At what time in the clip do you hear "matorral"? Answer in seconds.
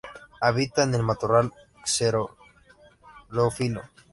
1.05-1.53